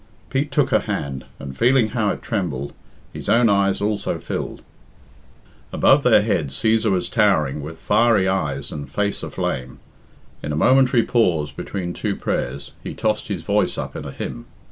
[0.31, 2.73] Pete took her hand, and feeling how it trembled,
[3.13, 4.63] his own eyes also filled.
[5.71, 9.79] Above their heads Cæsar was towering with fiery eyes and face aflame.
[10.41, 14.47] In a momentary pause between two prayers, he tossed his voice up in a hymn.